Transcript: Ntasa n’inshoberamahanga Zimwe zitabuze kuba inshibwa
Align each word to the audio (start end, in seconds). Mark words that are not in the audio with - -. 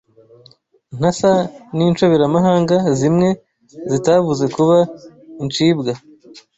Ntasa 0.97 1.31
n’inshoberamahanga 1.75 2.75
Zimwe 2.99 3.29
zitabuze 3.91 4.45
kuba 4.55 4.77
inshibwa 5.43 5.91